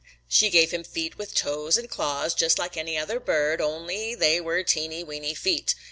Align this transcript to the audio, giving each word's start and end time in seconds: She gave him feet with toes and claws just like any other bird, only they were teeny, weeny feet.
She 0.27 0.49
gave 0.49 0.71
him 0.71 0.83
feet 0.83 1.19
with 1.19 1.35
toes 1.35 1.77
and 1.77 1.87
claws 1.87 2.33
just 2.33 2.57
like 2.57 2.75
any 2.75 2.97
other 2.97 3.19
bird, 3.19 3.61
only 3.61 4.15
they 4.15 4.41
were 4.41 4.63
teeny, 4.63 5.03
weeny 5.03 5.35
feet. 5.35 5.75